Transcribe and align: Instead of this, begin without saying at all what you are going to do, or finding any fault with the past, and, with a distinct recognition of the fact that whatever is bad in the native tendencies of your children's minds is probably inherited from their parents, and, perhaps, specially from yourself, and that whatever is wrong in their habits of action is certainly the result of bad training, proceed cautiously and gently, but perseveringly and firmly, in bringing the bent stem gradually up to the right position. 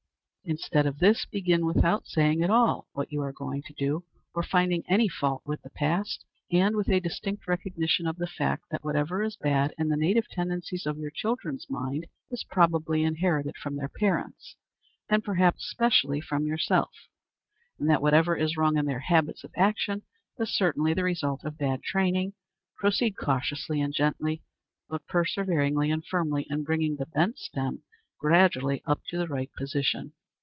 Instead 0.43 0.85
of 0.87 0.97
this, 0.97 1.23
begin 1.25 1.65
without 1.67 2.07
saying 2.07 2.43
at 2.43 2.49
all 2.49 2.87
what 2.93 3.11
you 3.11 3.21
are 3.21 3.31
going 3.31 3.61
to 3.61 3.73
do, 3.73 4.03
or 4.33 4.41
finding 4.41 4.83
any 4.89 5.07
fault 5.07 5.41
with 5.45 5.61
the 5.61 5.69
past, 5.69 6.25
and, 6.51 6.75
with 6.75 6.89
a 6.89 6.99
distinct 6.99 7.47
recognition 7.47 8.07
of 8.07 8.17
the 8.17 8.27
fact 8.27 8.63
that 8.69 8.83
whatever 8.83 9.21
is 9.21 9.37
bad 9.37 9.71
in 9.77 9.87
the 9.87 9.95
native 9.95 10.27
tendencies 10.29 10.87
of 10.87 10.97
your 10.97 11.11
children's 11.11 11.69
minds 11.69 12.07
is 12.31 12.43
probably 12.45 13.03
inherited 13.03 13.55
from 13.55 13.75
their 13.75 13.87
parents, 13.87 14.55
and, 15.07 15.23
perhaps, 15.23 15.69
specially 15.69 16.19
from 16.19 16.45
yourself, 16.47 16.89
and 17.79 17.87
that 17.87 18.01
whatever 18.01 18.35
is 18.35 18.57
wrong 18.57 18.77
in 18.77 18.85
their 18.85 18.99
habits 18.99 19.43
of 19.43 19.53
action 19.55 20.01
is 20.39 20.57
certainly 20.57 20.93
the 20.93 21.03
result 21.03 21.45
of 21.45 21.55
bad 21.57 21.83
training, 21.83 22.33
proceed 22.77 23.11
cautiously 23.15 23.79
and 23.79 23.93
gently, 23.93 24.41
but 24.89 25.05
perseveringly 25.07 25.91
and 25.91 26.03
firmly, 26.07 26.47
in 26.49 26.63
bringing 26.63 26.95
the 26.97 27.05
bent 27.05 27.37
stem 27.37 27.83
gradually 28.19 28.81
up 28.85 28.99
to 29.07 29.17
the 29.19 29.27
right 29.27 29.51
position. 29.55 30.13